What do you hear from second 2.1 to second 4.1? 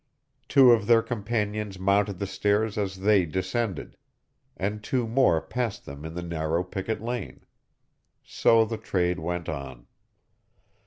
the stairs as they descended;